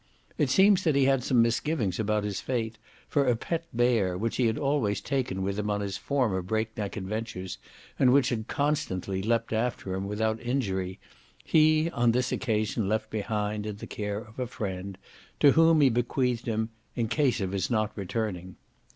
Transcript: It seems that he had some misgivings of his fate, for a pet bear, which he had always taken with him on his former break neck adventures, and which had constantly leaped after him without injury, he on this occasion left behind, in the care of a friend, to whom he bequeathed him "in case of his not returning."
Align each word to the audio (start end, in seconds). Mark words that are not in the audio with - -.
It 0.39 0.49
seems 0.49 0.83
that 0.83 0.95
he 0.95 1.03
had 1.05 1.23
some 1.23 1.43
misgivings 1.43 1.99
of 1.99 2.07
his 2.23 2.41
fate, 2.41 2.79
for 3.07 3.27
a 3.27 3.35
pet 3.35 3.67
bear, 3.71 4.17
which 4.17 4.37
he 4.37 4.47
had 4.47 4.57
always 4.57 4.99
taken 4.99 5.43
with 5.43 5.59
him 5.59 5.69
on 5.69 5.81
his 5.81 5.95
former 5.95 6.41
break 6.41 6.75
neck 6.75 6.97
adventures, 6.97 7.59
and 7.99 8.11
which 8.11 8.29
had 8.29 8.47
constantly 8.47 9.21
leaped 9.21 9.53
after 9.53 9.93
him 9.93 10.07
without 10.07 10.41
injury, 10.41 10.99
he 11.45 11.91
on 11.91 12.13
this 12.13 12.31
occasion 12.31 12.89
left 12.89 13.11
behind, 13.11 13.67
in 13.67 13.75
the 13.75 13.85
care 13.85 14.17
of 14.17 14.39
a 14.39 14.47
friend, 14.47 14.97
to 15.39 15.51
whom 15.51 15.81
he 15.81 15.89
bequeathed 15.91 16.47
him 16.47 16.69
"in 16.95 17.07
case 17.07 17.39
of 17.39 17.51
his 17.51 17.69
not 17.69 17.91
returning." 17.95 18.55